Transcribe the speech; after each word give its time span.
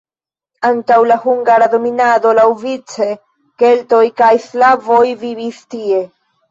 Antaŭ 0.69 0.95
la 1.11 1.17
hungara 1.25 1.67
dominado 1.75 2.33
laŭvice 2.39 3.11
keltoj 3.65 4.03
kaj 4.25 4.35
slavoj 4.49 5.03
vivis 5.27 5.67
tie. 5.77 6.07